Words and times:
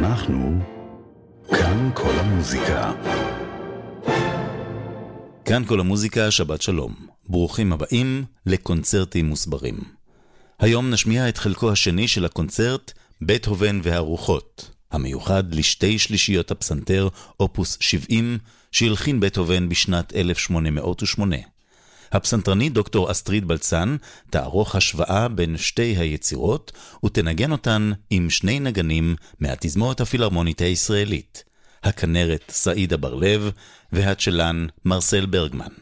אנחנו 0.00 0.58
כאן 1.48 1.90
כל 1.94 2.12
המוזיקה. 2.18 2.92
כאן 5.44 5.64
כל 5.66 5.80
המוזיקה, 5.80 6.30
שבת 6.30 6.62
שלום. 6.62 6.94
ברוכים 7.28 7.72
הבאים 7.72 8.24
לקונצרטים 8.46 9.26
מוסברים. 9.26 9.74
היום 10.58 10.90
נשמיע 10.90 11.28
את 11.28 11.38
חלקו 11.38 11.72
השני 11.72 12.08
של 12.08 12.24
הקונצרט, 12.24 12.92
בטהובן 13.22 13.80
והרוחות, 13.82 14.70
המיוחד 14.90 15.54
לשתי 15.54 15.98
שלישיות 15.98 16.50
הפסנתר, 16.50 17.08
אופוס 17.40 17.76
70, 17.80 18.38
שהלחין 18.72 19.20
בטהובן 19.20 19.68
בשנת 19.68 20.16
1808. 20.16 21.36
הפסנתרנית 22.12 22.72
דוקטור 22.72 23.10
אסטריד 23.10 23.48
בלצן 23.48 23.96
תערוך 24.30 24.76
השוואה 24.76 25.28
בין 25.28 25.56
שתי 25.56 25.96
היצירות 25.98 26.72
ותנגן 27.04 27.52
אותן 27.52 27.92
עם 28.10 28.30
שני 28.30 28.60
נגנים 28.60 29.16
מהתזמורת 29.40 30.00
הפילהרמונית 30.00 30.60
הישראלית, 30.60 31.44
הכנרת 31.82 32.44
סעידה 32.48 32.96
בר-לב 32.96 33.50
והצ'לן 33.92 34.66
מרסל 34.84 35.26
ברגמן. 35.26 35.72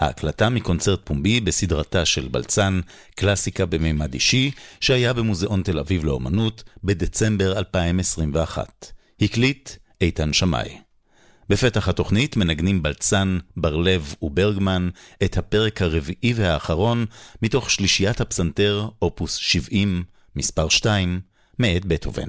ההקלטה 0.00 0.48
מקונצרט 0.48 1.00
פומבי 1.04 1.40
בסדרתה 1.40 2.04
של 2.04 2.28
בלצן, 2.28 2.80
קלאסיקה 3.14 3.66
במימד 3.66 4.14
אישי, 4.14 4.50
שהיה 4.80 5.12
במוזיאון 5.12 5.62
תל 5.62 5.78
אביב 5.78 6.04
לאומנות 6.04 6.64
בדצמבר 6.84 7.58
2021. 7.58 8.92
הקליט 9.20 9.70
איתן 10.00 10.32
שמאי. 10.32 10.85
בפתח 11.48 11.88
התוכנית 11.88 12.36
מנגנים 12.36 12.82
בלצן, 12.82 13.38
בר-לב 13.56 14.14
וברגמן 14.22 14.88
את 15.24 15.36
הפרק 15.36 15.82
הרביעי 15.82 16.32
והאחרון 16.36 17.06
מתוך 17.42 17.70
שלישיית 17.70 18.20
הפסנתר, 18.20 18.88
אופוס 19.02 19.34
70, 19.34 20.04
מספר 20.36 20.68
2, 20.68 21.20
מאת 21.58 21.84
בטהובן. 21.84 22.28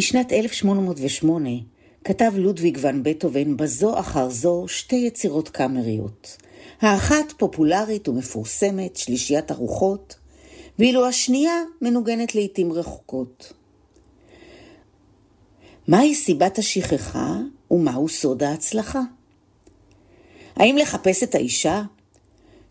בשנת 0.00 0.32
1808 0.32 1.50
כתב 2.04 2.32
לודוויג 2.36 2.78
ון 2.80 3.02
בטהובן 3.02 3.56
בזו 3.56 3.98
אחר 3.98 4.30
זו 4.30 4.64
שתי 4.68 4.96
יצירות 4.96 5.48
קאמריות. 5.48 6.36
האחת 6.80 7.32
פופולרית 7.36 8.08
ומפורסמת, 8.08 8.96
שלישיית 8.96 9.50
הרוחות, 9.50 10.16
ואילו 10.78 11.06
השנייה 11.06 11.62
מנוגנת 11.80 12.34
לעתים 12.34 12.72
רחוקות. 12.72 13.52
מהי 15.88 16.14
סיבת 16.14 16.58
השכחה 16.58 17.36
ומהו 17.70 18.08
סוד 18.08 18.42
ההצלחה? 18.42 19.00
האם 20.56 20.76
לחפש 20.76 21.22
את 21.22 21.34
האישה? 21.34 21.82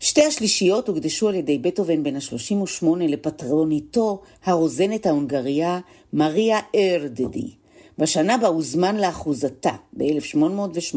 שתי 0.00 0.24
השלישיות 0.24 0.88
הוקדשו 0.88 1.28
על 1.28 1.34
ידי 1.34 1.58
בטהובן 1.58 2.02
בן 2.02 2.16
ה-38 2.16 2.86
לפטרוניתו 2.98 4.22
הרוזנת 4.44 5.06
ההונגריה 5.06 5.80
מריה 6.12 6.60
ארדדי, 6.74 7.50
בשנה 7.98 8.38
בה 8.38 8.46
הוזמן 8.46 8.96
לאחוזתה, 8.96 9.70
ב-1808. 9.92 10.96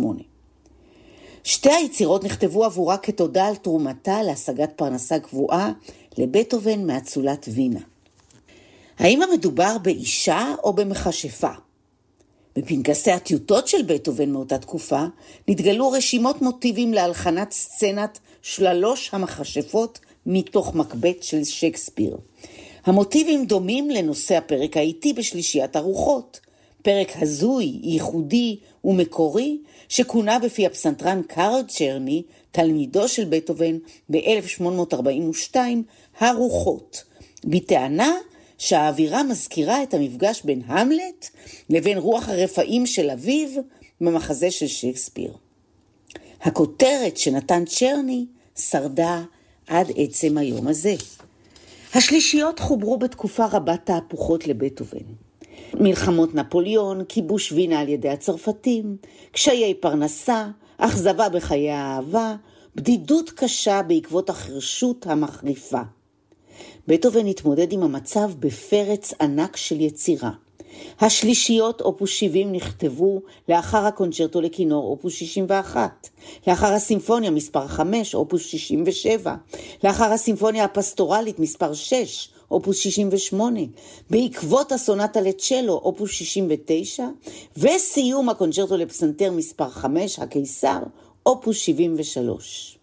שתי 1.43 1.71
היצירות 1.71 2.23
נכתבו 2.23 2.65
עבורה 2.65 2.97
כתודה 2.97 3.47
על 3.47 3.55
תרומתה 3.55 4.23
להשגת 4.23 4.69
פרנסה 4.75 5.19
קבועה 5.19 5.71
לבטהובן 6.17 6.87
מאצולת 6.87 7.45
וינה. 7.53 7.81
האם 8.99 9.21
המדובר 9.21 9.77
באישה 9.77 10.55
או 10.63 10.73
במכשפה? 10.73 11.51
בפנקסי 12.55 13.11
הטיוטות 13.11 13.67
של 13.67 13.81
בטהובן 13.81 14.31
מאותה 14.31 14.57
תקופה 14.57 15.03
נתגלו 15.47 15.91
רשימות 15.91 16.41
מוטיבים 16.41 16.93
להלחנת 16.93 17.51
סצנת 17.51 18.19
שלוש 18.41 19.09
המכשפות 19.13 19.99
מתוך 20.25 20.75
מקבט 20.75 21.23
של 21.23 21.43
שייקספיר. 21.43 22.17
המוטיבים 22.85 23.45
דומים 23.45 23.89
לנושא 23.89 24.37
הפרק 24.37 24.77
האיטי 24.77 25.13
בשלישיית 25.13 25.75
הרוחות, 25.75 26.39
פרק 26.81 27.11
הזוי, 27.21 27.79
ייחודי 27.83 28.57
ומקורי, 28.83 29.57
שכונה 29.89 30.39
בפי 30.39 30.65
הפסנתרן 30.65 31.21
קארל 31.27 31.61
צ'רני, 31.67 32.23
תלמידו 32.51 33.07
של 33.07 33.25
בטהובן 33.29 33.77
ב-1842, 34.11 35.55
הרוחות, 36.19 37.03
בטענה 37.45 38.11
שהאווירה 38.57 39.23
מזכירה 39.23 39.83
את 39.83 39.93
המפגש 39.93 40.41
בין 40.43 40.61
המלט 40.65 41.29
לבין 41.69 41.97
רוח 41.97 42.29
הרפאים 42.29 42.85
של 42.85 43.09
אביו 43.09 43.49
במחזה 44.01 44.51
של 44.51 44.67
שייקספיר. 44.67 45.33
הכותרת 46.41 47.17
שנתן 47.17 47.65
צ'רני 47.65 48.25
שרדה 48.55 49.23
עד 49.67 49.91
עצם 49.97 50.37
היום 50.37 50.67
הזה. 50.67 50.95
השלישיות 51.93 52.59
חוברו 52.59 52.97
בתקופה 52.97 53.45
רבת 53.45 53.79
תהפוכות 53.83 54.47
לבטהובן. 54.47 55.05
מלחמות 55.73 56.35
נפוליאון, 56.35 57.03
כיבוש 57.09 57.51
וינה 57.51 57.79
על 57.79 57.89
ידי 57.89 58.09
הצרפתים, 58.09 58.97
קשיי 59.31 59.73
פרנסה, 59.73 60.47
אכזבה 60.77 61.29
בחיי 61.29 61.71
האהבה, 61.71 62.35
בדידות 62.75 63.29
קשה 63.29 63.81
בעקבות 63.81 64.29
החרשות 64.29 65.07
המחריפה. 65.07 65.81
בטהובן 66.87 67.27
התמודד 67.27 67.73
עם 67.73 67.83
המצב 67.83 68.31
בפרץ 68.39 69.13
ענק 69.21 69.57
של 69.57 69.81
יצירה. 69.81 70.31
השלישיות 71.01 71.81
אופוס 71.81 72.09
70 72.09 72.51
נכתבו 72.51 73.21
לאחר 73.49 73.85
הקונצ'רטו 73.85 74.41
לכינור 74.41 74.91
אופוס 74.91 75.13
61, 75.13 76.09
לאחר 76.47 76.73
הסימפוניה 76.73 77.31
מספר 77.31 77.67
5 77.67 78.15
אופוס 78.15 78.45
67, 78.45 79.35
לאחר 79.83 80.11
הסימפוניה 80.11 80.63
הפסטורלית 80.63 81.39
מספר 81.39 81.73
6 81.73 82.29
אופוס 82.51 82.77
68, 82.77 83.59
בעקבות 84.09 84.71
הסונטה 84.71 85.21
לצ'לו 85.21 85.73
אופוס 85.73 86.11
69, 86.11 87.07
וסיום 87.57 88.29
הקונצ'רטו 88.29 88.77
לפסנתר 88.77 89.31
מספר 89.31 89.69
5 89.69 90.19
הקיסר 90.19 90.79
אופוס 91.25 91.57
73. 91.57 92.77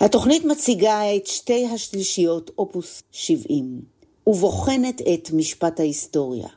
התוכנית 0.00 0.44
מציגה 0.44 1.16
את 1.16 1.26
שתי 1.26 1.66
השלישיות 1.66 2.50
אופוס 2.58 3.02
70 3.12 3.80
ובוחנת 4.26 5.00
את 5.14 5.30
משפט 5.32 5.80
ההיסטוריה. 5.80 6.48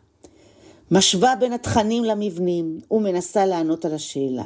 משווה 0.92 1.36
בין 1.36 1.54
התכנים 1.54 2.04
למבנים 2.04 2.80
ומנסה 2.92 3.46
לענות 3.46 3.86
על 3.86 3.94
השאלה, 3.94 4.44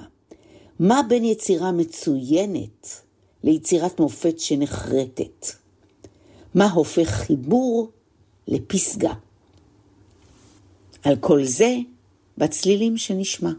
מה 0.79 1.01
בין 1.07 1.25
יצירה 1.25 1.71
מצוינת 1.71 3.01
ליצירת 3.43 3.99
מופת 3.99 4.39
שנחרטת? 4.39 5.47
מה 6.55 6.71
הופך 6.71 7.07
חיבור 7.07 7.89
לפסגה? 8.47 9.13
על 11.03 11.15
כל 11.15 11.43
זה 11.43 11.77
בצלילים 12.37 12.97
שנשמע. 12.97 13.51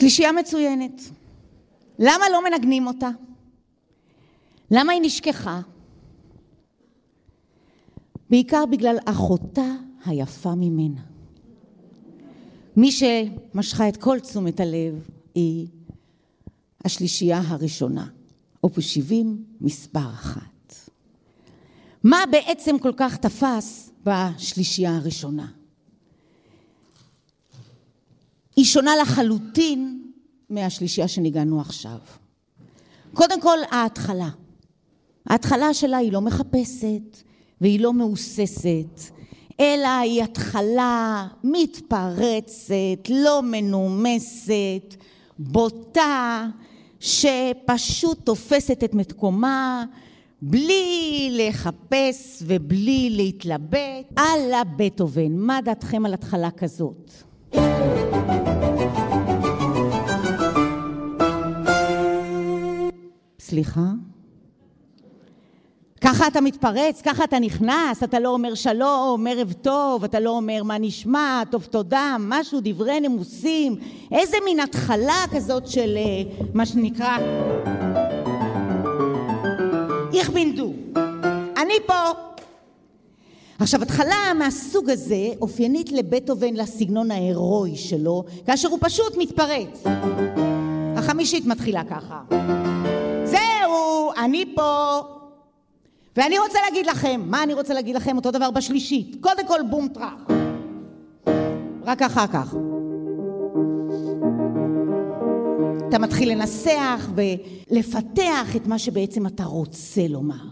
שלישייה 0.00 0.32
מצוינת. 0.32 1.00
למה 1.98 2.24
לא 2.32 2.44
מנגנים 2.44 2.86
אותה? 2.86 3.08
למה 4.70 4.92
היא 4.92 5.00
נשכחה? 5.04 5.60
בעיקר 8.30 8.66
בגלל 8.66 8.96
אחותה 9.04 9.74
היפה 10.04 10.54
ממנה. 10.54 11.00
מי 12.76 12.92
שמשכה 12.92 13.88
את 13.88 13.96
כל 13.96 14.20
תשומת 14.20 14.60
הלב 14.60 15.08
היא 15.34 15.66
השלישייה 16.84 17.40
הראשונה, 17.46 18.06
אופוס 18.64 18.84
70, 18.84 19.44
מספר 19.60 20.10
אחת. 20.10 20.74
מה 22.04 22.18
בעצם 22.30 22.78
כל 22.78 22.92
כך 22.96 23.16
תפס 23.16 23.92
בשלישייה 24.04 24.96
הראשונה? 24.96 25.59
היא 28.60 28.66
שונה 28.66 28.96
לחלוטין 29.02 30.02
מהשלישייה 30.50 31.08
שניגענו 31.08 31.60
עכשיו. 31.60 31.98
קודם 33.14 33.40
כל, 33.40 33.58
ההתחלה. 33.70 34.28
ההתחלה 35.26 35.74
שלה 35.74 35.96
היא 35.96 36.12
לא 36.12 36.20
מחפשת 36.20 37.22
והיא 37.60 37.80
לא 37.80 37.92
מהוססת, 37.92 39.00
אלא 39.60 39.88
היא 39.88 40.22
התחלה 40.22 41.26
מתפרצת, 41.44 43.08
לא 43.10 43.42
מנומסת, 43.42 44.96
בוטה, 45.38 46.46
שפשוט 47.00 48.18
תופסת 48.24 48.84
את 48.84 48.94
מקומה 48.94 49.84
בלי 50.42 51.28
לחפש 51.32 52.42
ובלי 52.46 53.10
להתלבט. 53.10 54.18
אללה 54.18 54.62
בטהובן, 54.76 55.32
מה 55.32 55.60
דעתכם 55.64 56.06
על 56.06 56.14
התחלה 56.14 56.50
כזאת? 56.50 57.10
סליחה? 63.50 63.86
ככה 66.00 66.26
אתה 66.26 66.40
מתפרץ, 66.40 67.02
ככה 67.02 67.24
אתה 67.24 67.38
נכנס, 67.38 68.02
אתה 68.04 68.20
לא 68.20 68.28
אומר 68.28 68.54
שלום, 68.54 69.26
ערב 69.26 69.52
טוב, 69.52 70.04
אתה 70.04 70.20
לא 70.20 70.30
אומר 70.30 70.62
מה 70.62 70.78
נשמע, 70.78 71.42
טוב 71.50 71.64
תודה, 71.64 72.16
משהו, 72.20 72.60
דברי 72.62 73.00
נימוסים, 73.00 73.76
איזה 74.12 74.36
מין 74.44 74.60
התחלה 74.60 75.24
כזאת 75.32 75.68
של 75.68 75.96
אה, 75.96 76.44
מה 76.54 76.66
שנקרא 76.66 77.18
איך 80.14 80.30
בינדו, 80.30 80.72
אני 81.56 81.74
פה. 81.86 82.10
עכשיו, 83.58 83.82
התחלה 83.82 84.34
מהסוג 84.38 84.90
הזה 84.90 85.28
אופיינית 85.40 85.92
לבטהובן 85.92 86.54
לסגנון 86.54 87.10
ההירואי 87.10 87.76
שלו, 87.76 88.24
כאשר 88.46 88.68
הוא 88.68 88.78
פשוט 88.82 89.16
מתפרץ. 89.18 89.82
החמישית 90.96 91.46
מתחילה 91.46 91.82
ככה. 91.84 92.20
אני 94.24 94.44
פה. 94.54 95.00
ואני 96.16 96.38
רוצה 96.38 96.58
להגיד 96.68 96.86
לכם, 96.86 97.20
מה 97.24 97.42
אני 97.42 97.54
רוצה 97.54 97.74
להגיד 97.74 97.96
לכם? 97.96 98.16
אותו 98.16 98.30
דבר 98.30 98.50
בשלישית. 98.50 99.16
קודם 99.20 99.46
כל 99.46 99.60
בום 99.70 99.88
טראח. 99.88 100.26
רק 101.82 102.02
אחר 102.02 102.26
כך. 102.26 102.54
אתה 105.88 105.98
מתחיל 105.98 106.30
לנסח 106.30 107.10
ולפתח 107.14 108.56
את 108.56 108.66
מה 108.66 108.78
שבעצם 108.78 109.26
אתה 109.26 109.44
רוצה 109.44 110.08
לומר. 110.08 110.44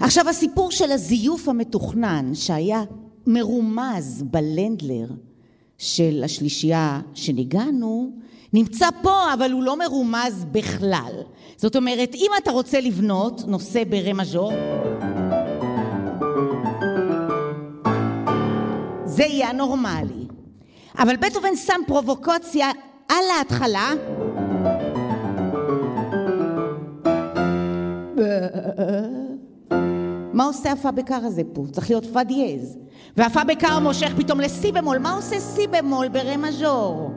עכשיו 0.00 0.28
הסיפור 0.28 0.70
של 0.70 0.92
הזיוף 0.92 1.48
המתוכנן 1.48 2.34
שהיה 2.34 2.82
מרומז 3.26 4.22
בלנדלר 4.22 5.06
של 5.78 6.22
השלישייה 6.24 7.00
שניגענו, 7.14 8.12
נמצא 8.52 8.86
פה 9.02 9.32
אבל 9.34 9.52
הוא 9.52 9.62
לא 9.62 9.78
מרומז 9.78 10.46
בכלל. 10.52 11.12
זאת 11.56 11.76
אומרת, 11.76 12.14
אם 12.14 12.30
אתה 12.42 12.50
רוצה 12.50 12.80
לבנות 12.80 13.42
נושא 13.46 13.82
ברה 13.88 14.12
מז'ור, 14.12 14.52
זה 19.04 19.22
יהיה 19.22 19.48
הנורמלי. 19.48 20.26
אבל 20.98 21.16
בטהובן 21.16 21.56
שם 21.56 21.80
פרובוקציה 21.86 22.70
על 23.08 23.24
ההתחלה. 23.38 23.92
מה 30.32 30.44
עושה 30.44 30.72
הפה 30.72 30.90
בקר 30.90 31.20
הזה 31.24 31.42
פה? 31.52 31.64
צריך 31.72 31.90
להיות 31.90 32.06
פה 32.12 32.24
דיאז. 32.24 32.78
והפה 33.16 33.44
בקר 33.44 33.78
מושך 33.78 34.12
פתאום 34.16 34.40
לסי 34.40 34.72
במול. 34.72 34.98
מה 34.98 35.12
עושה 35.12 35.40
סי 35.40 35.66
במול 35.66 36.08
ברה 36.08 36.36
מז'ור? 36.36 37.10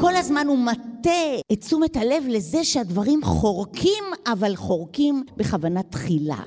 כל 0.00 0.16
הזמן 0.16 0.46
הוא 0.46 0.58
מטה 0.58 1.10
את 1.52 1.60
תשומת 1.60 1.96
הלב 1.96 2.24
לזה 2.28 2.64
שהדברים 2.64 3.24
חורקים, 3.24 4.04
אבל 4.26 4.56
חורקים 4.56 5.24
בכוונה 5.36 5.82
תחילה. 5.82 6.42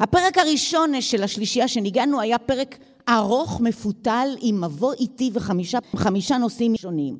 הפרק 0.00 0.38
הראשון 0.38 1.00
של 1.00 1.22
השלישייה 1.22 1.68
שניגענו 1.68 2.20
היה 2.20 2.38
פרק 2.38 2.78
ארוך, 3.08 3.60
מפותל, 3.60 4.28
עם 4.40 4.64
מבוא 4.64 4.92
איטי 4.92 5.30
וחמישה 5.94 6.38
נושאים 6.38 6.76
שונים. 6.76 7.16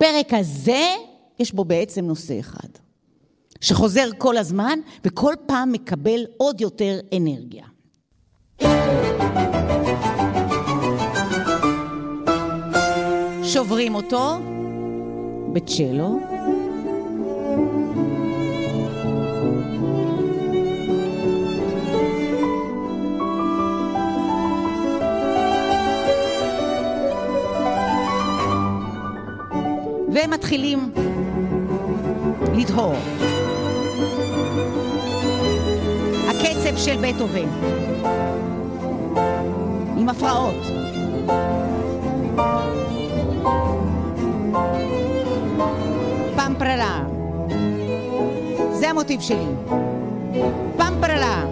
הפרק 0.00 0.34
הזה, 0.34 0.86
יש 1.38 1.52
בו 1.52 1.64
בעצם 1.64 2.04
נושא 2.04 2.40
אחד, 2.40 2.68
שחוזר 3.60 4.08
כל 4.18 4.36
הזמן 4.36 4.78
וכל 5.04 5.34
פעם 5.46 5.72
מקבל 5.72 6.26
עוד 6.36 6.60
יותר 6.60 7.00
אנרגיה. 7.16 7.64
שוברים 13.44 13.94
אותו 13.94 14.38
בצ'לו. 15.52 16.18
והם 30.14 30.30
מתחילים 30.30 30.92
לדהור. 32.54 32.94
הקצב 36.28 36.76
של 36.76 36.96
בטהובן, 37.02 37.48
עם 39.98 40.08
הפרעות. 40.08 40.56
פעם 46.36 46.54
פרלה. 46.58 47.06
זה 48.72 48.90
המוטיב 48.90 49.20
שלי. 49.20 49.46
פעם 50.76 50.94
פרלה. 51.00 51.44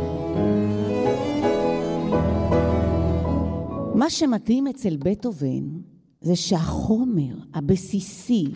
מה 3.94 4.10
שמתאים 4.10 4.66
אצל 4.66 4.96
בטהובן 4.96 5.87
זה 6.20 6.36
שהחומר 6.36 7.34
הבסיסי 7.54 8.46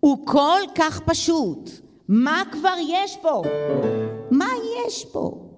הוא 0.00 0.26
כל 0.26 0.60
כך 0.74 1.00
פשוט. 1.00 1.70
מה 2.08 2.42
כבר 2.52 2.74
יש 2.88 3.16
פה? 3.22 3.42
מה 4.30 4.48
יש 4.86 5.04
פה? 5.04 5.48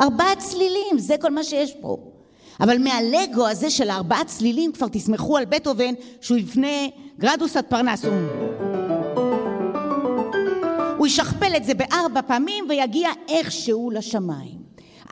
ארבעה 0.00 0.36
צלילים, 0.36 0.98
זה 0.98 1.14
כל 1.20 1.30
מה 1.30 1.44
שיש 1.44 1.74
פה. 1.80 1.96
אבל 2.60 2.78
מהלגו 2.78 3.46
הזה 3.46 3.70
של 3.70 3.90
ארבעה 3.90 4.24
צלילים 4.24 4.72
כבר 4.72 4.88
תסמכו 4.88 5.36
על 5.36 5.44
בטהובן 5.44 5.94
שהוא 6.20 6.38
יבנה 6.38 6.86
גרדוס 7.18 7.56
עד 7.56 7.64
פרנסום. 7.64 8.26
הוא 10.98 11.06
ישכפל 11.06 11.56
את 11.56 11.64
זה 11.64 11.74
בארבע 11.74 12.22
פעמים 12.22 12.64
ויגיע 12.68 13.10
איכשהו 13.28 13.90
לשמיים. 13.90 14.59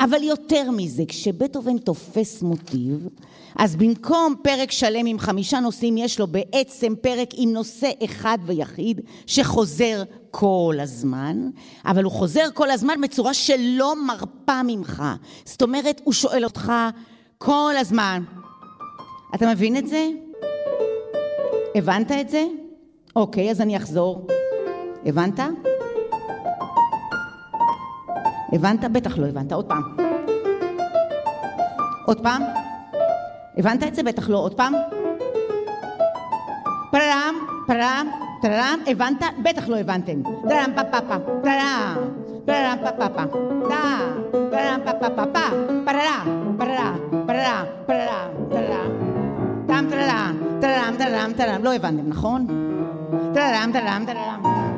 אבל 0.01 0.23
יותר 0.23 0.71
מזה, 0.71 1.03
כשבטהובן 1.09 1.79
תופס 1.79 2.43
מוטיב, 2.43 3.09
אז 3.57 3.77
במקום 3.77 4.35
פרק 4.43 4.71
שלם 4.71 5.07
עם 5.07 5.19
חמישה 5.19 5.61
נושאים, 5.61 5.99
יש 5.99 6.21
לו 6.21 6.27
בעצם 6.27 6.95
פרק 7.01 7.29
עם 7.35 7.53
נושא 7.53 7.91
אחד 8.05 8.39
ויחיד, 8.47 9.01
שחוזר 9.27 10.03
כל 10.31 10.75
הזמן, 10.81 11.51
אבל 11.85 12.05
הוא 12.05 12.13
חוזר 12.13 12.45
כל 12.55 12.71
הזמן 12.71 13.01
בצורה 13.01 13.35
שלא 13.35 14.07
מרפה 14.07 14.63
ממך. 14.65 15.03
זאת 15.45 15.63
אומרת, 15.63 16.01
הוא 16.05 16.13
שואל 16.13 16.45
אותך 16.45 16.73
כל 17.39 17.73
הזמן, 17.79 18.23
אתה 19.35 19.51
מבין 19.51 19.77
את 19.77 19.87
זה? 19.87 20.09
הבנת 21.75 22.13
את 22.13 22.29
זה? 22.29 22.47
אוקיי, 23.17 23.51
אז 23.51 23.61
אני 23.61 23.77
אחזור. 23.77 24.27
הבנת? 25.07 25.41
הבנת? 28.53 28.85
בטח 28.85 29.19
לא 29.19 29.27
הבנת. 29.27 29.53
עוד 29.53 29.65
פעם. 29.65 29.83
עוד 32.07 32.21
פעם? 32.23 32.43
הבנת 33.59 33.83
את 33.83 33.95
זה? 33.95 34.03
בטח 34.03 34.29
לא. 34.29 34.39
עוד 34.39 34.55
פעם? 34.55 34.73
פרם, 36.91 37.35
פרם, 37.67 38.09
טרם, 38.43 38.79
הבנת? 38.87 39.23
בטח 39.43 39.69
לא 39.69 39.77
הבנתם. 39.77 40.23
טרם 40.23 40.71
פה 40.77 40.85
פה 40.85 41.01
פה, 41.01 41.15
טרם, 41.43 41.97
טרם 42.47 42.79
פה 42.83 42.91
פה 42.91 43.09
פה, 43.09 43.23
טרם 44.51 44.81
פה 44.85 44.93
פה 44.93 45.11
פה 45.17 45.27
פה, 45.33 45.41
פררה, 45.85 46.25
פררה, 46.59 46.95
פררה, 47.27 47.65
פררה, 47.87 48.27
טרם, 49.67 49.89
טרם 49.89 50.37
טרם, 50.61 50.95
טרם 50.99 51.33
טרם 51.37 51.65
לא 51.65 51.75
הבנתם, 51.75 52.09
נכון? 52.09 52.47
טרם 53.35 53.71
טרם 53.73 54.05
טרם. 54.07 54.78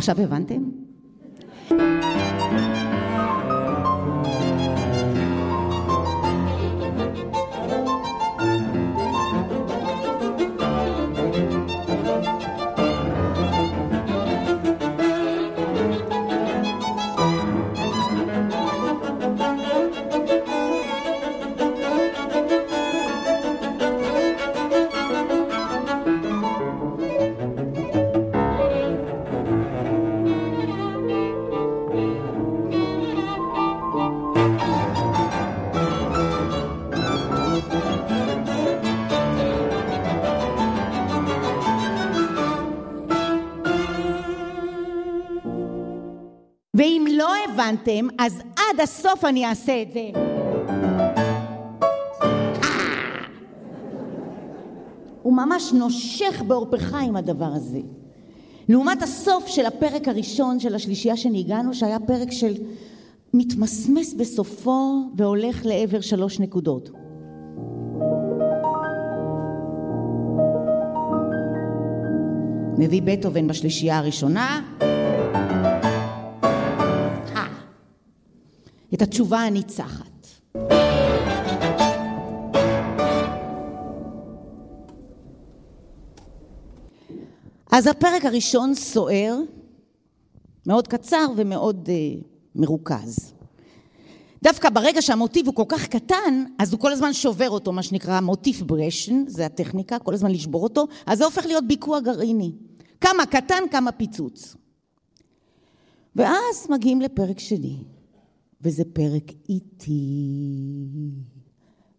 עכשיו 0.00 0.20
הבנתם? 0.20 0.62
הבנתם, 47.80 48.06
אז 48.18 48.42
עד 48.56 48.80
הסוף 48.82 49.24
אני 49.24 49.46
אעשה 49.46 49.82
את 49.82 49.92
זה. 49.92 50.10
הוא 55.22 55.32
ממש 55.32 55.72
נושך 55.72 56.42
בעורפך 56.46 56.94
עם 56.94 57.16
הדבר 57.16 57.52
הזה. 57.54 57.80
לעומת 58.68 59.02
הסוף 59.02 59.46
של 59.46 59.66
הפרק 59.66 60.08
הראשון 60.08 60.60
של 60.60 60.74
השלישייה 60.74 61.16
שניגענו, 61.16 61.74
שהיה 61.74 62.00
פרק 62.00 62.32
של 62.32 62.54
מתמסמס 63.34 64.14
בסופו 64.14 64.94
והולך 65.16 65.66
לעבר 65.66 66.00
שלוש 66.00 66.40
נקודות. 66.40 66.90
מביא 72.78 73.02
בטהובן 73.04 73.46
בשלישייה 73.46 73.98
הראשונה, 73.98 74.60
את 79.00 79.08
התשובה 79.08 79.38
הניצחת. 79.38 80.26
אז 87.72 87.86
הפרק 87.86 88.24
הראשון 88.24 88.74
סוער, 88.74 89.38
מאוד 90.66 90.88
קצר 90.88 91.26
ומאוד 91.36 91.88
uh, 91.88 92.24
מרוכז. 92.54 93.32
דווקא 94.42 94.70
ברגע 94.70 95.02
שהמוטיב 95.02 95.46
הוא 95.46 95.54
כל 95.54 95.64
כך 95.68 95.86
קטן, 95.86 96.44
אז 96.58 96.72
הוא 96.72 96.80
כל 96.80 96.92
הזמן 96.92 97.12
שובר 97.12 97.50
אותו, 97.50 97.72
מה 97.72 97.82
שנקרא 97.82 98.20
מוטיף 98.20 98.62
ברשן, 98.62 99.24
זה 99.26 99.46
הטכניקה, 99.46 99.98
כל 99.98 100.14
הזמן 100.14 100.30
לשבור 100.30 100.62
אותו, 100.62 100.86
אז 101.06 101.18
זה 101.18 101.24
הופך 101.24 101.46
להיות 101.46 101.66
ביקוע 101.66 102.00
גרעיני. 102.00 102.52
כמה 103.00 103.26
קטן, 103.26 103.62
כמה 103.70 103.92
פיצוץ. 103.92 104.56
ואז 106.16 106.66
מגיעים 106.70 107.00
לפרק 107.00 107.38
שני. 107.38 107.76
וזה 108.62 108.84
פרק 108.84 109.32
איטי, 109.48 110.28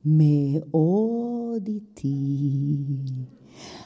מאוד 0.06 1.68
איטי. 1.68 2.78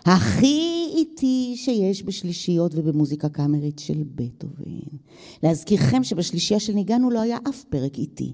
הכי 0.06 0.88
איטי 0.96 1.54
שיש 1.56 2.04
בשלישיות 2.04 2.72
ובמוזיקה 2.76 3.30
קאמרית 3.30 3.80
של 3.80 4.04
בטהובן. 4.16 4.98
להזכירכם 5.44 6.04
שבשלישייה 6.04 6.60
של 6.60 6.74
ניגענו 6.74 7.12
לא 7.12 7.22
היה 7.22 7.38
אף 7.50 7.64
פרק 7.64 7.98
איטי. 7.98 8.34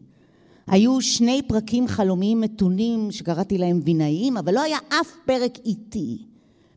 היו 0.67 1.01
שני 1.01 1.41
פרקים 1.47 1.88
חלומיים 1.88 2.41
מתונים 2.41 3.12
שקראתי 3.12 3.58
להם 3.58 3.82
וינאיים, 3.86 4.38
אבל 4.38 4.54
לא 4.56 4.62
היה 4.62 4.77
אף 4.77 5.12
פרק 5.25 5.58
איטי. 5.65 6.25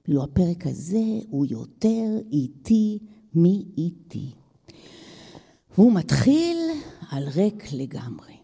ואילו 0.09 0.22
הפרק 0.22 0.66
הזה 0.66 1.05
הוא 1.31 1.46
יותר 1.46 2.18
איטי 2.33 2.98
מאיטי. 3.35 4.31
והוא 5.79 5.93
מתחיל 5.93 6.59
על 7.11 7.29
ריק 7.37 7.65
לגמרי. 7.73 8.35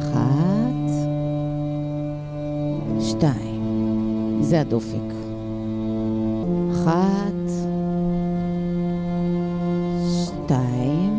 אחת, 0.00 0.90
שתיים, 3.00 3.62
זה 4.40 4.60
הדופק. 4.60 5.14
אחת, 6.72 7.50
שתיים, 10.24 11.15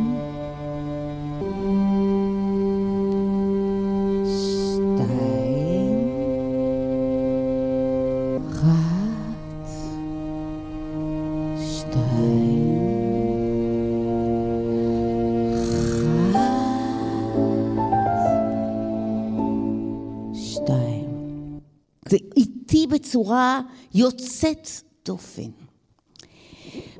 בצורה 23.18 23.62
יוצאת 23.94 24.68
דופן. 25.06 25.50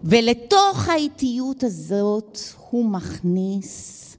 ולתוך 0.04 0.88
האיטיות 0.88 1.64
הזאת 1.64 2.38
הוא 2.70 2.86
מכניס 2.92 4.18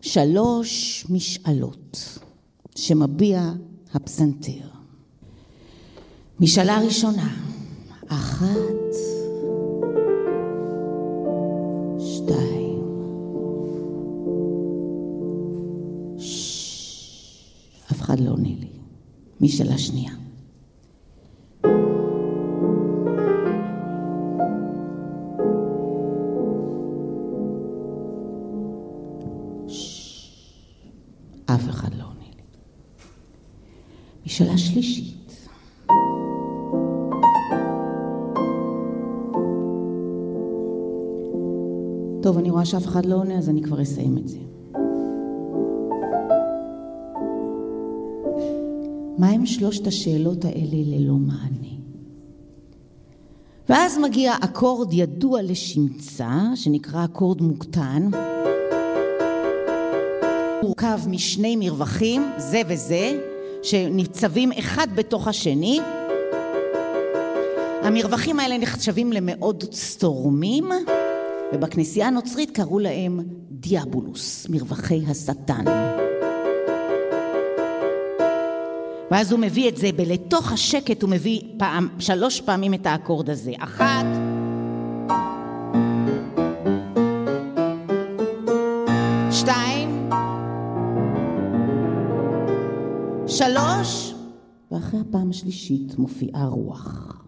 שלוש 0.00 1.04
משאלות 1.10 2.18
שמביע 2.76 3.52
הפסנתר. 3.94 4.68
משאלה 6.40 6.80
ראשונה, 6.84 7.36
אחת, 8.06 8.92
שתיים, 11.98 12.82
אף 17.90 18.00
אחד 18.00 18.20
לא 18.20 18.30
עונה 18.30 18.48
לי. 18.48 18.68
משאלה 19.40 19.78
שנייה. 19.78 20.29
רואה 42.60 42.70
שאף 42.70 42.86
אחד 42.86 43.06
לא 43.06 43.14
עונה, 43.14 43.38
אז 43.38 43.48
אני 43.48 43.62
כבר 43.62 43.82
אסיים 43.82 44.18
את 44.18 44.28
זה. 44.28 44.38
מה 49.18 49.28
הם 49.28 49.46
שלושת 49.46 49.86
השאלות 49.86 50.44
האלה 50.44 50.76
ללא 50.86 51.14
מענה? 51.14 51.74
ואז 53.68 53.98
מגיע 53.98 54.34
אקורד 54.40 54.92
ידוע 54.92 55.42
לשמצה, 55.42 56.32
שנקרא 56.54 57.04
אקורד 57.04 57.42
מוקטן. 57.42 58.10
מורכב 60.62 60.98
משני 61.06 61.56
מרווחים, 61.56 62.22
זה 62.36 62.62
וזה, 62.68 63.20
שניצבים 63.62 64.52
אחד 64.52 64.86
בתוך 64.94 65.28
השני. 65.28 65.80
המרווחים 67.82 68.40
האלה 68.40 68.58
נחשבים 68.58 69.12
למאוד 69.12 69.64
סתורמים, 69.72 70.68
ובכנסייה 71.52 72.06
הנוצרית 72.06 72.50
קראו 72.50 72.78
להם 72.78 73.20
דיאבולוס, 73.50 74.46
מרווחי 74.50 75.02
השטן. 75.08 75.64
ואז 79.10 79.32
הוא 79.32 79.40
מביא 79.40 79.68
את 79.68 79.76
זה, 79.76 79.90
ולתוך 79.96 80.52
השקט 80.52 81.02
הוא 81.02 81.10
מביא 81.10 81.40
פעם, 81.58 81.88
שלוש 81.98 82.40
פעמים 82.40 82.74
את 82.74 82.86
האקורד 82.86 83.30
הזה. 83.30 83.52
אחת, 83.58 84.06
שתיים, 89.30 90.10
שלוש, 93.26 94.14
ואחרי 94.72 95.00
הפעם 95.00 95.30
השלישית 95.30 95.98
מופיעה 95.98 96.46
רוח. 96.46 97.24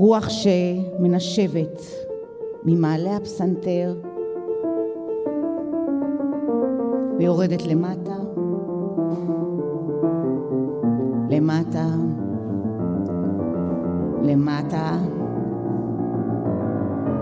רוח 0.00 0.28
שמנשבת 0.28 1.80
ממעלה 2.64 3.16
הפסנתר 3.16 3.94
ויורדת 7.18 7.62
למטה, 7.62 8.16
למטה, 11.30 11.86
למטה, 14.22 14.98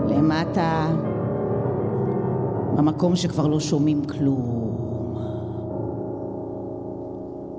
למטה, 0.07 0.91
במקום 2.77 3.15
שכבר 3.15 3.47
לא 3.47 3.59
שומעים 3.59 4.05
כלום. 4.05 4.59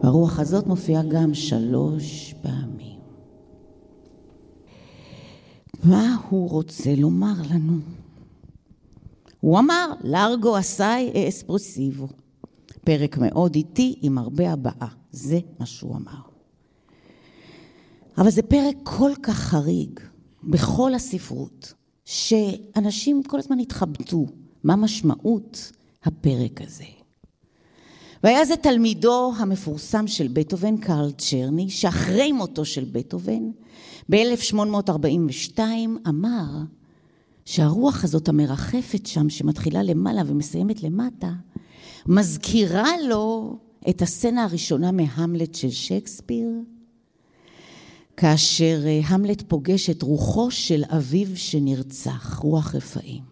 הרוח 0.03 0.41
הזאת 0.41 0.67
מופיעה 0.67 1.03
גם 1.09 1.35
שלוש 1.35 2.35
פעמים. 2.43 2.70
מה 5.91 6.17
הוא 6.29 6.51
רוצה 6.51 6.95
לומר 6.95 7.35
לנו? 7.51 7.79
הוא 9.41 9.59
אמר, 9.59 9.93
לארגו 10.05 10.59
אסאי 10.59 11.29
אספרסיבו. 11.29 12.09
פרק 12.85 13.19
מאוד 13.19 13.55
איטי 13.55 13.99
עם 14.03 14.19
הרבה 14.19 14.53
הבעה. 14.53 14.89
זה 15.13 15.39
מה 15.59 15.67
שהוא 15.67 15.97
אמר. 15.97 16.21
אבל 18.19 18.31
זה 18.31 18.43
פרק 18.43 18.77
כל 18.83 19.11
כך 19.23 19.37
חריג 19.39 20.01
בכל 20.45 20.95
הספרות, 20.95 21.75
שאנשים 22.05 23.23
כל 23.23 23.39
הזמן 23.39 23.59
התחבטו 23.59 24.27
מה 24.65 24.77
משמעות 24.77 25.73
הפרק 26.05 26.61
הזה. 26.61 27.00
והיה 28.25 28.45
זה 28.45 28.57
תלמידו 28.57 29.33
המפורסם 29.39 30.07
של 30.07 30.29
בטהובן, 30.29 30.77
קרל 30.77 31.11
צ'רני, 31.19 31.71
שאחרי 31.71 32.33
מותו 32.33 32.65
של 32.65 32.85
בטהובן, 32.93 33.51
ב-1842 34.11 35.59
אמר 36.09 36.45
שהרוח 37.45 38.05
הזאת 38.05 38.29
המרחפת 38.29 39.07
שם, 39.07 39.31
שמתחילה 39.31 39.83
למעלה 39.83 40.23
ומסיימת 40.27 40.83
למטה, 40.83 41.33
מזכירה 42.07 42.91
לו 43.09 43.57
את 43.89 44.03
הסצנה 44.03 44.45
הראשונה 44.45 44.93
מהמלט 44.93 45.55
של 45.55 45.71
שייקספיר, 45.71 46.49
כאשר 48.17 48.83
אה, 48.87 49.01
המלט 49.07 49.43
פוגש 49.49 49.91
את 49.91 50.03
רוחו 50.03 50.51
של 50.51 50.83
אביו 50.89 51.27
שנרצח, 51.35 52.39
רוח 52.43 52.75
רפאים. 52.75 53.23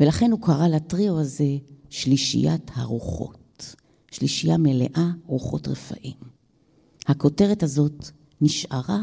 ולכן 0.00 0.30
הוא 0.30 0.40
קרא 0.42 0.68
לטריו 0.68 1.20
הזה 1.20 1.56
שלישיית 1.90 2.70
הרוחות, 2.74 3.74
שלישייה 4.10 4.56
מלאה 4.58 5.10
רוחות 5.26 5.68
רפאים. 5.68 6.16
הכותרת 7.06 7.62
הזאת 7.62 8.10
נשארה 8.40 9.00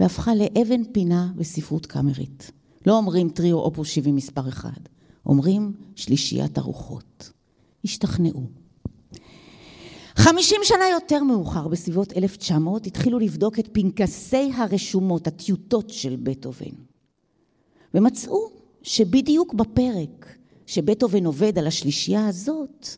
והפכה 0.00 0.34
לאבן 0.34 0.84
פינה 0.92 1.32
בספרות 1.36 1.86
קאמרית. 1.86 2.50
לא 2.86 2.96
אומרים 2.96 3.28
טריו 3.28 3.56
אופוס 3.56 3.88
70 3.88 4.16
מספר 4.16 4.48
אחד, 4.48 4.80
אומרים 5.26 5.72
שלישיית 5.96 6.58
הרוחות. 6.58 7.32
השתכנעו. 7.84 8.46
חמישים 10.16 10.60
שנה 10.64 10.84
יותר 10.92 11.24
מאוחר, 11.24 11.68
בסביבות 11.68 12.12
1900, 12.16 12.86
התחילו 12.86 13.18
לבדוק 13.18 13.58
את 13.58 13.68
פנקסי 13.72 14.52
הרשומות, 14.54 15.26
הטיוטות 15.26 15.90
של 15.90 16.16
בטהובן. 16.22 16.74
ומצאו 17.94 18.50
שבדיוק 18.82 19.54
בפרק 19.54 20.36
שבטהובן 20.66 21.26
עובד 21.26 21.58
על 21.58 21.66
השלישייה 21.66 22.28
הזאת, 22.28 22.88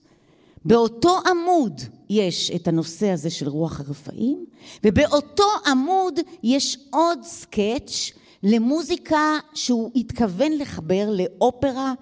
באותו 0.64 1.18
עמוד 1.26 1.80
יש 2.10 2.50
את 2.50 2.68
הנושא 2.68 3.10
הזה 3.10 3.30
של 3.30 3.48
רוח 3.48 3.80
הרפאים, 3.80 4.44
ובאותו 4.84 5.44
עמוד 5.66 6.20
יש 6.42 6.78
עוד 6.90 7.18
סקץ' 7.22 8.12
למוזיקה 8.42 9.38
שהוא 9.54 9.90
התכוון 9.96 10.52
לחבר 10.52 11.10
לאופרה 11.10 11.94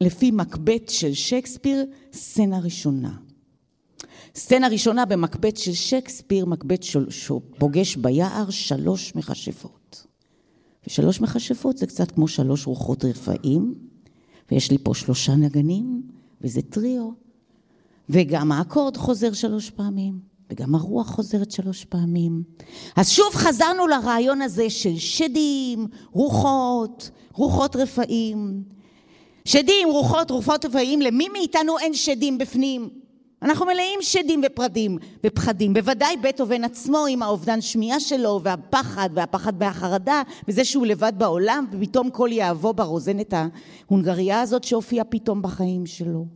לפי 0.00 0.30
מקבט 0.30 0.88
של 0.88 1.14
שייקספיר, 1.14 1.84
סצנה 2.12 2.58
ראשונה. 2.58 3.12
סצנה 4.34 4.68
ראשונה 4.68 5.04
במקבט 5.04 5.56
של 5.56 5.72
שייקספיר, 5.72 6.44
מקבט 6.44 6.82
שפוגש 7.08 7.96
ביער 7.96 8.50
שלוש 8.50 9.14
מכשפות. 9.14 10.06
ושלוש 10.86 11.20
מכשפות 11.20 11.78
זה 11.78 11.86
קצת 11.86 12.10
כמו 12.10 12.28
שלוש 12.28 12.66
רוחות 12.66 13.04
רפאים, 13.04 13.74
ויש 14.50 14.70
לי 14.70 14.78
פה 14.78 14.94
שלושה 14.94 15.34
נגנים, 15.34 16.02
וזה 16.40 16.62
טריו, 16.62 17.10
וגם 18.08 18.52
האקורד 18.52 18.96
חוזר 18.96 19.32
שלוש 19.32 19.70
פעמים, 19.70 20.18
וגם 20.50 20.74
הרוח 20.74 21.10
חוזרת 21.10 21.50
שלוש 21.50 21.84
פעמים. 21.84 22.42
אז 22.96 23.10
שוב 23.10 23.34
חזרנו 23.34 23.86
לרעיון 23.86 24.42
הזה 24.42 24.70
של 24.70 24.96
שדים, 24.96 25.86
רוחות, 26.12 27.10
רוחות 27.32 27.76
רפאים. 27.76 28.62
שדים, 29.44 29.88
רוחות, 29.88 30.30
רוחות 30.30 30.64
רפאים, 30.64 31.00
למי 31.00 31.28
מאיתנו 31.28 31.78
אין 31.78 31.94
שדים 31.94 32.38
בפנים? 32.38 32.99
אנחנו 33.42 33.66
מלאים 33.66 33.98
שדים 34.02 34.42
ופרדים 34.46 34.98
ופחדים. 35.26 35.74
בוודאי 35.74 36.16
בטהובן 36.16 36.64
עצמו 36.64 37.06
עם 37.10 37.22
האובדן 37.22 37.60
שמיעה 37.60 38.00
שלו 38.00 38.40
והפחד 38.42 39.10
והפחד 39.14 39.52
והחרדה 39.58 40.22
וזה 40.48 40.64
שהוא 40.64 40.86
לבד 40.86 41.12
בעולם 41.18 41.66
ופתאום 41.72 42.10
כל 42.10 42.28
יהבו 42.32 42.72
ברוזנת 42.72 43.34
ההונגריה 43.34 44.40
הזאת 44.40 44.64
שהופיעה 44.64 45.04
פתאום 45.04 45.42
בחיים 45.42 45.86
שלו. 45.86 46.26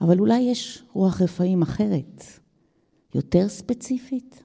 אבל 0.00 0.18
אולי 0.18 0.38
יש 0.38 0.82
רוח 0.92 1.20
רפאים 1.20 1.62
אחרת, 1.62 2.24
יותר 3.14 3.48
ספציפית? 3.48 4.42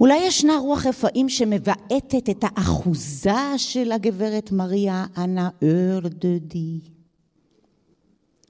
אולי 0.00 0.16
ישנה 0.16 0.56
רוח 0.58 0.86
רפאים 0.86 1.28
שמבעטת 1.28 2.30
את 2.30 2.44
האחוזה 2.44 3.58
של 3.58 3.92
הגברת 3.92 4.52
מריה 4.52 5.06
אנה 5.16 5.48
ארדדי. 5.62 6.80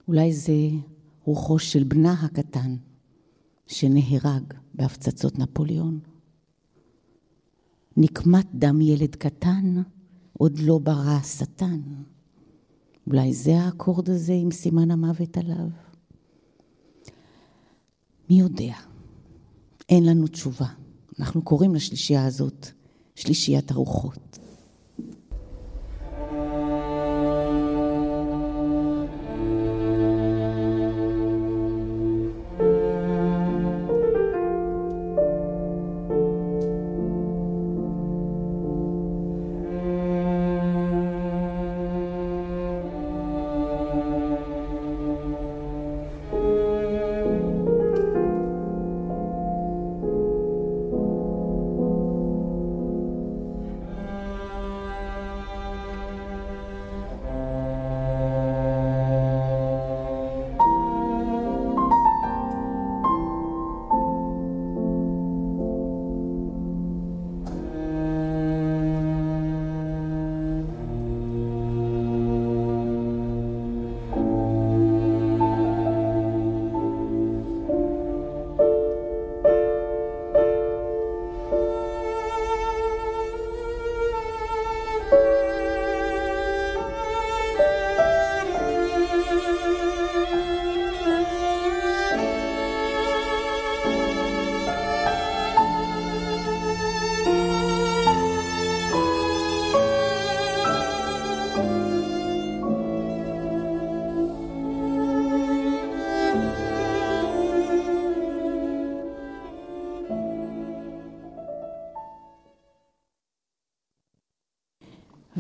אולי 0.08 0.32
זה 0.32 0.52
רוחו 1.24 1.58
של 1.58 1.84
בנה 1.84 2.12
הקטן 2.12 2.76
שנהרג 3.66 4.54
בהפצצות 4.74 5.38
נפוליאון. 5.38 5.98
נקמת 7.96 8.46
דם 8.54 8.80
ילד 8.80 9.16
קטן, 9.16 9.82
עוד 10.32 10.58
לא 10.58 10.78
ברא 10.78 11.16
השטן. 11.20 11.80
אולי 13.06 13.34
זה 13.34 13.60
האקורד 13.60 14.10
הזה 14.10 14.32
עם 14.32 14.50
סימן 14.50 14.90
המוות 14.90 15.36
עליו? 15.36 15.68
מי 18.30 18.40
יודע? 18.40 18.74
אין 19.88 20.06
לנו 20.06 20.26
תשובה. 20.26 20.68
אנחנו 21.18 21.42
קוראים 21.42 21.74
לשלישייה 21.74 22.26
הזאת 22.26 22.66
שלישיית 23.14 23.70
הרוחות. 23.70 24.38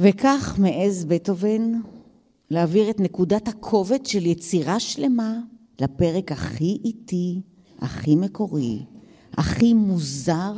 וכך 0.02 0.58
מעז 0.58 1.04
בטהובן 1.04 1.72
להעביר 2.50 2.90
את 2.90 3.00
נקודת 3.00 3.48
הכובד 3.48 4.06
של 4.06 4.26
יצירה 4.26 4.80
שלמה 4.80 5.38
לפרק 5.80 6.32
הכי 6.32 6.78
איטי, 6.84 7.40
הכי 7.78 8.16
מקורי, 8.16 8.78
הכי 9.32 9.74
מוזר 9.74 10.52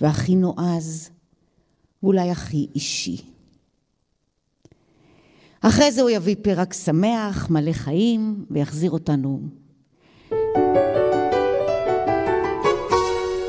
והכי 0.00 0.34
נועז, 0.34 1.10
ואולי 2.02 2.30
הכי 2.30 2.66
אישי. 2.74 3.16
אחרי 5.60 5.92
זה 5.92 6.02
הוא 6.02 6.10
יביא 6.10 6.36
פרק 6.42 6.72
שמח, 6.72 7.50
מלא 7.50 7.72
חיים, 7.72 8.44
ויחזיר 8.50 8.90
אותנו 8.90 9.40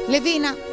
לווינה. 0.10 0.71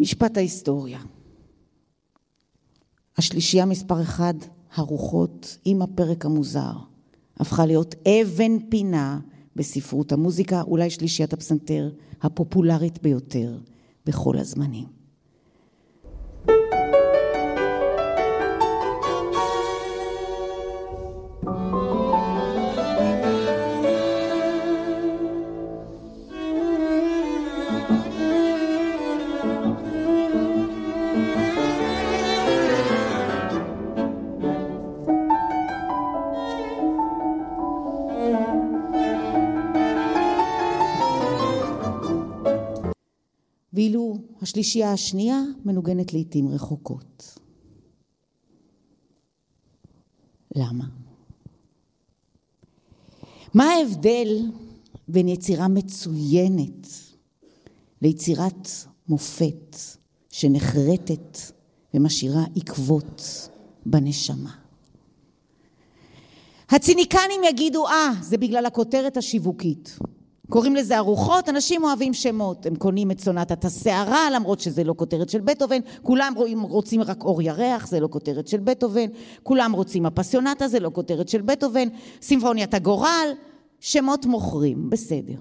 משפט 0.00 0.36
ההיסטוריה. 0.36 1.00
השלישייה 3.16 3.66
מספר 3.66 4.02
אחד, 4.02 4.34
הרוחות, 4.74 5.58
עם 5.64 5.82
הפרק 5.82 6.24
המוזר, 6.24 6.72
הפכה 7.36 7.66
להיות 7.66 7.94
אבן 7.94 8.58
פינה 8.68 9.20
בספרות 9.56 10.12
המוזיקה, 10.12 10.62
אולי 10.62 10.90
שלישיית 10.90 11.32
הפסנתר 11.32 11.90
הפופולרית 12.22 13.02
ביותר 13.02 13.58
בכל 14.06 14.38
הזמנים. 14.38 14.97
ואילו 43.78 44.18
השלישייה 44.42 44.92
השנייה 44.92 45.42
מנוגנת 45.64 46.12
לעיתים 46.12 46.48
רחוקות. 46.48 47.38
למה? 50.56 50.84
מה 53.54 53.64
ההבדל 53.64 54.50
בין 55.08 55.28
יצירה 55.28 55.68
מצוינת 55.68 56.86
ליצירת 58.02 58.68
מופת 59.08 59.76
שנחרטת 60.30 61.38
ומשאירה 61.94 62.44
עקבות 62.56 63.48
בנשמה? 63.86 64.54
הציניקנים 66.68 67.44
יגידו, 67.48 67.86
אה, 67.86 68.12
זה 68.22 68.38
בגלל 68.38 68.66
הכותרת 68.66 69.16
השיווקית. 69.16 69.98
קוראים 70.50 70.76
לזה 70.76 70.98
ארוחות, 70.98 71.48
אנשים 71.48 71.84
אוהבים 71.84 72.14
שמות, 72.14 72.66
הם 72.66 72.76
קונים 72.76 73.10
את 73.10 73.20
סונטת 73.20 73.64
הסערה 73.64 74.30
למרות 74.30 74.60
שזה 74.60 74.84
לא 74.84 74.94
כותרת 74.96 75.28
של 75.28 75.40
בטהובן, 75.40 75.80
כולם 76.02 76.32
רואים, 76.36 76.60
רוצים 76.60 77.02
רק 77.02 77.24
אור 77.24 77.42
ירח, 77.42 77.86
זה 77.86 78.00
לא 78.00 78.08
כותרת 78.10 78.48
של 78.48 78.60
בטהובן, 78.60 79.06
כולם 79.42 79.72
רוצים 79.72 80.06
הפסיונטה, 80.06 80.68
זה 80.68 80.80
לא 80.80 80.90
כותרת 80.94 81.28
של 81.28 81.42
בטהובן, 81.42 81.88
סימפוניית 82.22 82.74
הגורל, 82.74 83.28
שמות 83.80 84.26
מוכרים, 84.26 84.90
בסדר. 84.90 85.38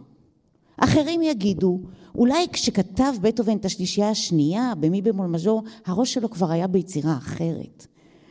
אחרים 0.77 1.21
יגידו, 1.21 1.79
אולי 2.15 2.47
כשכתב 2.53 3.13
בטהובן 3.21 3.57
את 3.57 3.65
השלישייה 3.65 4.09
השנייה 4.09 4.73
במי 4.79 5.01
במול 5.01 5.27
מז'ור, 5.27 5.63
הראש 5.85 6.13
שלו 6.13 6.29
כבר 6.29 6.51
היה 6.51 6.67
ביצירה 6.67 7.17
אחרת. 7.17 7.87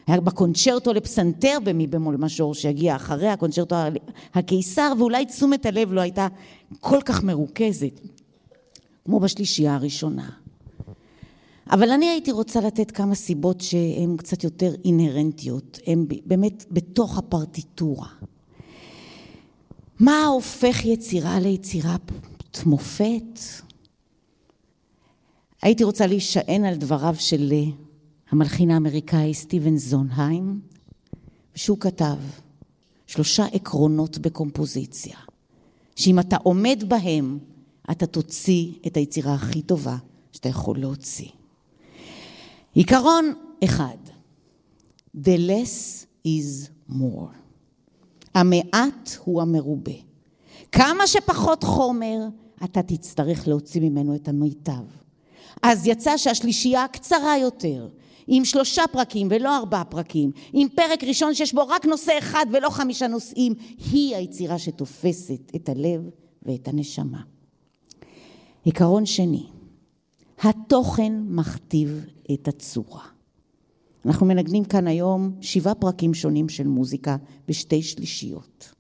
היה 0.07 0.21
בקונצ'רטו 0.21 0.93
לפסנתר 0.93 1.59
במי 1.65 1.87
במול 1.87 2.17
מז'ור 2.17 2.55
שיגיע 2.55 2.97
אחרי 2.97 3.29
הקונצ'רטו 3.29 3.77
הקיסר, 4.35 4.93
ואולי 4.99 5.27
תשומת 5.27 5.67
הלב 5.67 5.93
לא 5.93 6.01
הייתה 6.01 6.29
כל 6.81 6.99
כך 7.05 7.25
מרוכזת, 7.25 8.01
כמו 9.05 9.21
בשלישייה 9.21 9.75
הראשונה. 9.75 10.31
אבל 11.71 11.91
אני 11.91 12.09
הייתי 12.09 12.33
רוצה 12.33 12.61
לתת 12.61 12.91
כמה 12.91 13.15
סיבות 13.15 13.61
שהן 13.61 14.17
קצת 14.17 14.45
יותר 14.45 14.75
אינהרנטיות, 14.85 15.79
הן 15.87 16.07
באמת 16.27 16.65
בתוך 16.71 17.19
הפרטיטורה. 17.19 18.09
מה 20.01 20.25
הופך 20.25 20.85
יצירה 20.85 21.41
ליצירת 21.41 22.11
מופת? 22.67 23.41
הייתי 25.63 25.85
רוצה 25.85 26.07
להישען 26.07 26.65
על 26.65 26.75
דבריו 26.75 27.15
של 27.19 27.53
המלחין 28.31 28.71
האמריקאי 28.71 29.35
סטיבן 29.35 29.77
זונהיים, 29.77 30.61
שהוא 31.55 31.79
כתב 31.81 32.17
שלושה 33.07 33.45
עקרונות 33.53 34.19
בקומפוזיציה, 34.19 35.17
שאם 35.97 36.19
אתה 36.19 36.37
עומד 36.43 36.85
בהם, 36.89 37.39
אתה 37.91 38.07
תוציא 38.07 38.73
את 38.87 38.97
היצירה 38.97 39.35
הכי 39.35 39.63
טובה 39.63 39.97
שאתה 40.33 40.49
יכול 40.49 40.79
להוציא. 40.79 41.29
עיקרון 42.75 43.33
אחד, 43.65 43.97
The 45.17 45.39
less 45.49 46.07
is 46.27 46.69
more. 46.91 47.33
המעט 48.35 49.17
הוא 49.25 49.43
המרובה. 49.43 49.93
כמה 50.73 51.07
שפחות 51.07 51.65
חומר, 51.65 52.19
אתה 52.65 52.83
תצטרך 52.83 53.49
להוציא 53.49 53.81
ממנו 53.81 54.15
את 54.15 54.29
המיטב. 54.29 54.85
אז 55.63 55.87
יצא 55.87 56.17
שהשלישייה 56.17 56.89
קצרה 56.89 57.39
יותר, 57.39 57.89
עם 58.27 58.45
שלושה 58.45 58.83
פרקים 58.93 59.29
ולא 59.31 59.57
ארבעה 59.57 59.85
פרקים, 59.85 60.31
עם 60.53 60.69
פרק 60.69 61.05
ראשון 61.05 61.35
שיש 61.35 61.55
בו 61.55 61.69
רק 61.69 61.87
נושא 61.87 62.13
אחד 62.19 62.47
ולא 62.53 62.71
חמישה 62.71 63.07
נושאים, 63.07 63.55
היא 63.93 64.17
היצירה 64.17 64.59
שתופסת 64.59 65.53
את 65.57 65.69
הלב 65.69 66.01
ואת 66.43 66.69
הנשמה. 66.69 67.21
עיקרון 68.65 69.07
שני, 69.07 69.47
התוכן 70.39 71.13
מכתיב 71.29 72.05
את 72.33 72.49
הצורה. 72.49 73.03
אנחנו 74.07 74.27
מנגנים 74.27 74.65
כאן 74.65 74.87
היום 74.87 75.33
שבעה 75.41 75.75
פרקים 75.75 76.15
שונים 76.15 76.49
של 76.49 76.67
מוזיקה 76.67 77.17
בשתי 77.49 77.83
שלישיות. 77.83 78.73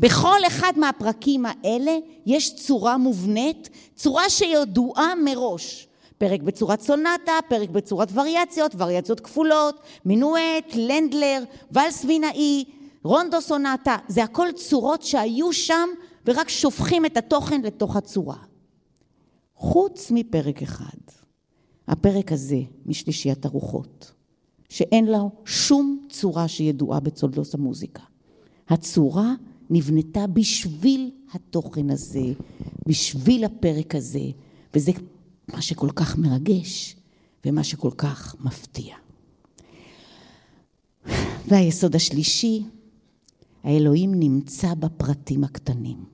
בכל 0.00 0.38
אחד 0.46 0.72
מהפרקים 0.76 1.46
האלה 1.46 1.96
יש 2.26 2.54
צורה 2.54 2.98
מובנית, 2.98 3.68
צורה 3.94 4.30
שידועה 4.30 5.14
מראש. 5.24 5.87
פרק 6.18 6.42
בצורת 6.42 6.80
סונטה, 6.80 7.32
פרק 7.48 7.70
בצורת 7.70 8.08
וריאציות, 8.14 8.74
וריאציות 8.78 9.20
כפולות, 9.20 9.80
מינואט, 10.04 10.74
לנדלר, 10.74 11.44
ואלס 11.70 12.04
וינאי, 12.04 12.64
רונדו 13.02 13.40
סונטה, 13.40 13.96
זה 14.08 14.24
הכל 14.24 14.48
צורות 14.54 15.02
שהיו 15.02 15.52
שם 15.52 15.88
ורק 16.26 16.48
שופכים 16.48 17.06
את 17.06 17.16
התוכן 17.16 17.62
לתוך 17.62 17.96
הצורה. 17.96 18.36
חוץ 19.56 20.10
מפרק 20.10 20.62
אחד, 20.62 20.98
הפרק 21.88 22.32
הזה 22.32 22.60
משלישיית 22.86 23.44
הרוחות, 23.44 24.12
שאין 24.68 25.06
לו 25.06 25.30
שום 25.44 26.06
צורה 26.10 26.48
שידועה 26.48 27.00
בצולדות 27.00 27.54
המוזיקה. 27.54 28.02
הצורה 28.68 29.34
נבנתה 29.70 30.26
בשביל 30.26 31.10
התוכן 31.32 31.90
הזה, 31.90 32.32
בשביל 32.86 33.44
הפרק 33.44 33.94
הזה, 33.94 34.24
וזה 34.74 34.92
מה 35.52 35.62
שכל 35.62 35.88
כך 35.94 36.18
מרגש 36.18 36.96
ומה 37.46 37.64
שכל 37.64 37.90
כך 37.96 38.36
מפתיע. 38.40 38.94
והיסוד 41.48 41.94
השלישי, 41.94 42.62
האלוהים 43.64 44.14
נמצא 44.14 44.74
בפרטים 44.74 45.44
הקטנים. 45.44 46.04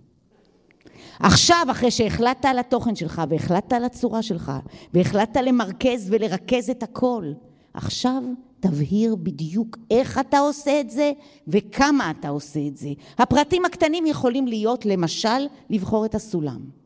עכשיו, 1.18 1.66
אחרי 1.70 1.90
שהחלטת 1.90 2.44
על 2.44 2.58
התוכן 2.58 2.94
שלך 2.94 3.22
והחלטת 3.28 3.72
על 3.72 3.84
הצורה 3.84 4.22
שלך 4.22 4.52
והחלטת 4.94 5.36
למרכז 5.36 6.08
ולרכז 6.10 6.70
את 6.70 6.82
הכל, 6.82 7.32
עכשיו 7.74 8.22
תבהיר 8.60 9.16
בדיוק 9.16 9.78
איך 9.90 10.18
אתה 10.18 10.38
עושה 10.38 10.80
את 10.80 10.90
זה 10.90 11.12
וכמה 11.48 12.10
אתה 12.10 12.28
עושה 12.28 12.60
את 12.66 12.76
זה. 12.76 12.88
הפרטים 13.18 13.64
הקטנים 13.64 14.06
יכולים 14.06 14.46
להיות, 14.46 14.86
למשל, 14.86 15.46
לבחור 15.70 16.04
את 16.04 16.14
הסולם. 16.14 16.83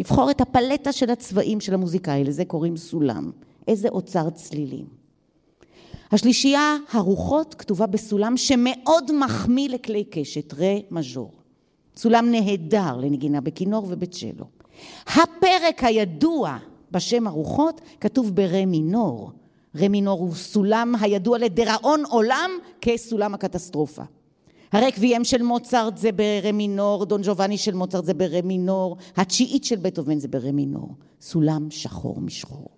לבחור 0.00 0.30
את 0.30 0.40
הפלטה 0.40 0.92
של 0.92 1.10
הצבעים 1.10 1.60
של 1.60 1.74
המוזיקאי, 1.74 2.24
לזה 2.24 2.44
קוראים 2.44 2.76
סולם. 2.76 3.30
איזה 3.68 3.88
אוצר 3.88 4.30
צלילים. 4.30 4.86
השלישייה, 6.12 6.76
הרוחות, 6.92 7.54
כתובה 7.54 7.86
בסולם 7.86 8.36
שמאוד 8.36 9.12
מחמיא 9.24 9.68
לכלי 9.68 10.04
קשת, 10.04 10.54
רה 10.54 10.74
מז'ור. 10.90 11.32
סולם 11.96 12.30
נהדר 12.30 12.96
לנגינה 12.96 13.40
בכינור 13.40 13.86
ובצ'לו. 13.88 14.44
הפרק 15.06 15.84
הידוע 15.84 16.56
בשם 16.90 17.26
הרוחות 17.26 17.80
כתוב 18.00 18.36
ברה 18.36 18.66
מינור. 18.66 19.30
רה 19.74 19.88
מינור 19.88 20.20
הוא 20.20 20.34
סולם 20.34 20.94
הידוע 21.00 21.38
לדיראון 21.38 22.02
עולם 22.08 22.50
כסולם 22.80 23.34
הקטסטרופה. 23.34 24.02
הרקביהם 24.72 25.24
של 25.24 25.42
מוצרט 25.42 25.96
זה 25.96 26.12
ברמינור, 26.12 27.04
דון 27.04 27.20
ג'ובאני 27.24 27.58
של 27.58 27.74
מוצרט 27.74 28.04
זה 28.04 28.14
ברמינור, 28.14 28.96
התשיעית 29.16 29.64
של 29.64 29.76
בטהובן 29.76 30.18
זה 30.18 30.28
ברמינור. 30.28 30.88
סולם 31.20 31.70
שחור 31.70 32.20
משחור. 32.20 32.68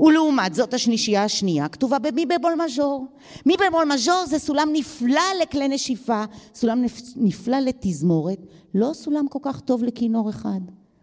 ולעומת 0.00 0.54
זאת 0.54 0.74
השלישייה 0.74 1.24
השנייה 1.24 1.68
כתובה 1.68 1.98
במי 1.98 2.26
במול 2.26 2.54
מז'ור. 2.64 3.06
מי 3.46 3.54
במול 3.56 3.84
מז'ור 3.94 4.24
זה 4.26 4.38
סולם 4.38 4.68
נפלא 4.72 5.20
לכלי 5.42 5.68
נשיפה, 5.68 6.24
סולם 6.54 6.84
נפלא 7.16 7.58
לתזמורת, 7.58 8.38
לא 8.74 8.90
סולם 8.94 9.28
כל 9.28 9.38
כך 9.42 9.60
טוב 9.60 9.84
לכינור 9.84 10.30
אחד 10.30 10.60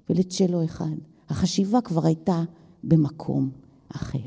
ולצ'לו 0.10 0.66
אחד. 0.66 0.96
החשיבה 1.30 1.82
כבר 1.82 2.06
הייתה 2.06 2.44
במקום 2.84 3.50
אחר. 3.96 4.18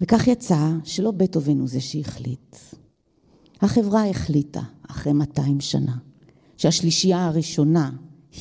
וכך 0.00 0.26
יצא 0.26 0.70
שלא 0.84 1.10
בטהובן 1.10 1.58
הוא 1.58 1.68
זה 1.68 1.80
שהחליט. 1.80 2.56
החברה 3.60 4.08
החליטה, 4.08 4.60
אחרי 4.90 5.12
200 5.12 5.60
שנה, 5.60 5.96
שהשלישייה 6.56 7.26
הראשונה 7.26 7.90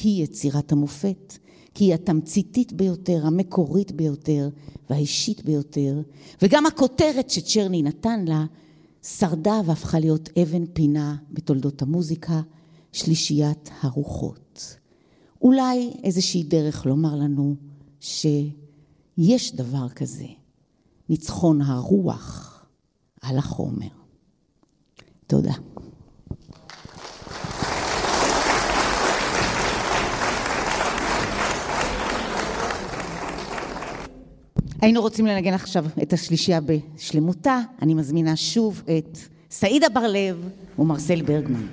היא 0.03 0.23
יצירת 0.23 0.71
המופת, 0.71 1.37
כי 1.73 1.83
היא 1.83 1.93
התמציתית 1.93 2.73
ביותר, 2.73 3.25
המקורית 3.25 3.91
ביותר 3.91 4.49
והאישית 4.89 5.45
ביותר, 5.45 6.01
וגם 6.41 6.65
הכותרת 6.65 7.29
שצ'רני 7.29 7.83
נתן 7.83 8.25
לה 8.25 8.45
שרדה 9.03 9.61
והפכה 9.65 9.99
להיות 9.99 10.29
אבן 10.41 10.65
פינה 10.65 11.15
בתולדות 11.31 11.81
המוזיקה, 11.81 12.41
שלישיית 12.91 13.69
הרוחות. 13.81 14.75
אולי 15.41 15.93
איזושהי 16.03 16.43
דרך 16.43 16.85
לומר 16.85 17.15
לנו 17.15 17.55
שיש 17.99 19.55
דבר 19.55 19.89
כזה, 19.89 20.25
ניצחון 21.09 21.61
הרוח 21.61 22.65
על 23.21 23.37
החומר. 23.37 23.98
תודה. 25.29 25.51
היינו 34.81 35.01
רוצים 35.01 35.25
לנגן 35.25 35.53
עכשיו 35.53 35.85
את 36.01 36.13
השלישייה 36.13 36.59
בשלמותה. 36.61 37.59
אני 37.81 37.93
מזמינה 37.93 38.35
שוב 38.35 38.81
את 38.97 39.17
סעידה 39.51 39.89
בר-לב 39.89 40.49
ומרסל 40.79 41.21
ברגמן. 41.21 41.67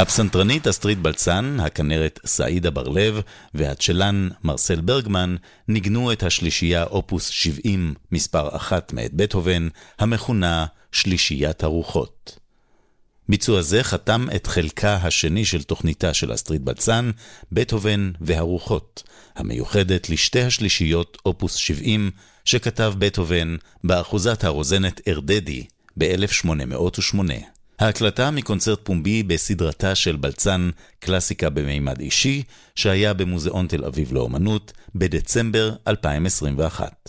הפסנתרנית 0.00 0.66
אסטרית 0.66 0.98
בלצן, 0.98 1.56
הכנרת 1.60 2.20
סעידה 2.26 2.70
בר-לב 2.70 3.20
והצ'לן 3.54 4.28
מרסל 4.44 4.80
ברגמן 4.80 5.36
ניגנו 5.68 6.12
את 6.12 6.22
השלישייה 6.22 6.84
אופוס 6.84 7.26
70 7.26 7.94
מספר 8.12 8.56
אחת 8.56 8.92
מאת 8.92 9.14
בטהובן, 9.14 9.68
המכונה 9.98 10.66
שלישיית 10.92 11.62
הרוחות. 11.62 12.38
ביצוע 13.28 13.62
זה 13.62 13.82
חתם 13.82 14.26
את 14.36 14.46
חלקה 14.46 14.94
השני 14.94 15.44
של 15.44 15.62
תוכניתה 15.62 16.14
של 16.14 16.34
אסטרית 16.34 16.62
בלצן, 16.62 17.10
בטהובן 17.52 18.12
והרוחות, 18.20 19.02
המיוחדת 19.36 20.10
לשתי 20.10 20.42
השלישיות 20.42 21.18
אופוס 21.26 21.54
70 21.54 22.10
שכתב 22.44 22.92
בטהובן 22.98 23.56
באחוזת 23.84 24.44
הרוזנת 24.44 25.00
ארדדי 25.08 25.66
ב-1808. 25.96 27.59
ההקלטה 27.80 28.30
מקונצרט 28.30 28.80
פומבי 28.82 29.22
בסדרתה 29.22 29.94
של 29.94 30.16
בלצן 30.16 30.70
קלאסיקה 30.98 31.50
במימד 31.50 32.00
אישי, 32.00 32.42
שהיה 32.74 33.14
במוזיאון 33.14 33.66
תל 33.66 33.84
אביב 33.84 34.12
לאומנות 34.12 34.72
בדצמבר 34.94 35.72
2021. 35.88 37.08